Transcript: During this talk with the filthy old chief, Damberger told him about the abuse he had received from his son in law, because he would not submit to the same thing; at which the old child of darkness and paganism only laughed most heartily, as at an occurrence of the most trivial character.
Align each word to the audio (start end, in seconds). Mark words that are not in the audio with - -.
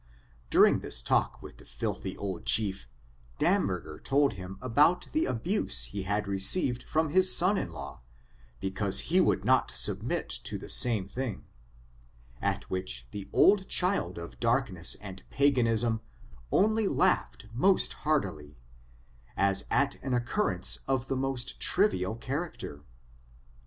During 0.49 0.79
this 0.79 0.99
talk 0.99 1.43
with 1.43 1.57
the 1.57 1.63
filthy 1.65 2.17
old 2.17 2.43
chief, 2.47 2.89
Damberger 3.37 4.03
told 4.03 4.33
him 4.33 4.57
about 4.59 5.05
the 5.11 5.27
abuse 5.27 5.83
he 5.83 6.01
had 6.01 6.27
received 6.27 6.81
from 6.81 7.09
his 7.09 7.31
son 7.31 7.55
in 7.55 7.69
law, 7.69 8.01
because 8.59 8.99
he 9.13 9.21
would 9.21 9.45
not 9.45 9.69
submit 9.69 10.27
to 10.43 10.57
the 10.57 10.69
same 10.69 11.07
thing; 11.07 11.45
at 12.41 12.67
which 12.67 13.05
the 13.11 13.29
old 13.31 13.69
child 13.69 14.17
of 14.17 14.39
darkness 14.39 14.97
and 15.01 15.21
paganism 15.29 16.01
only 16.51 16.87
laughed 16.87 17.45
most 17.53 17.93
heartily, 17.93 18.59
as 19.37 19.65
at 19.69 20.01
an 20.03 20.15
occurrence 20.15 20.79
of 20.87 21.09
the 21.09 21.15
most 21.15 21.59
trivial 21.59 22.15
character. 22.15 22.83